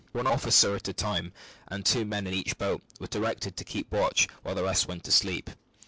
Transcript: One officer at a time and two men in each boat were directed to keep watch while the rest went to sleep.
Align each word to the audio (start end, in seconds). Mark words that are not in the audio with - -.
One 0.13 0.25
officer 0.25 0.75
at 0.75 0.87
a 0.87 0.93
time 0.93 1.31
and 1.67 1.85
two 1.85 2.05
men 2.05 2.25
in 2.25 2.33
each 2.33 2.57
boat 2.57 2.81
were 2.99 3.05
directed 3.05 3.55
to 3.55 3.63
keep 3.63 3.91
watch 3.91 4.27
while 4.41 4.55
the 4.55 4.63
rest 4.63 4.87
went 4.87 5.03
to 5.03 5.11
sleep. 5.11 5.51